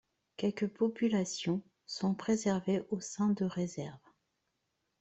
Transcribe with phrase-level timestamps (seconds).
[0.35, 3.99] Quelques populations sont préservées au sein de réserves.